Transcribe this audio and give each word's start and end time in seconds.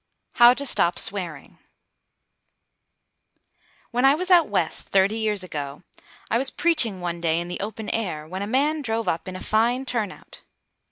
HOW 0.37 0.55
TO 0.55 0.65
STOP 0.65 0.97
SWEARING 0.97 1.59
When 3.91 4.03
I 4.03 4.15
was 4.15 4.31
out 4.31 4.47
West 4.47 4.89
thirty 4.89 5.15
years 5.15 5.43
ago 5.43 5.83
I 6.31 6.39
was 6.39 6.49
preaching 6.49 7.01
one 7.01 7.21
day 7.21 7.39
in 7.39 7.49
the 7.49 7.59
open 7.59 7.87
air 7.87 8.27
when 8.27 8.41
a 8.41 8.47
man 8.47 8.81
drove 8.81 9.07
up 9.07 9.27
in 9.27 9.35
a 9.35 9.39
fine 9.43 9.85
turnout. 9.85 10.41